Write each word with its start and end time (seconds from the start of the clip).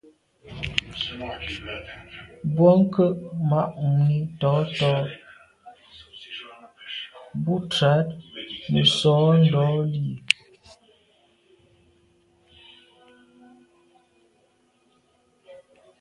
Bwɔ́ŋkə́ʼ 2.55 3.13
mǎʼ 3.49 3.67
mùní 3.85 4.19
tɔ̌ 4.41 4.55
tɔ́ 4.77 4.95
bú 7.43 7.53
trǎt 7.71 8.07
nə̀ 8.71 8.85
sǒ 8.97 9.15
ndǒlî. 9.41 10.05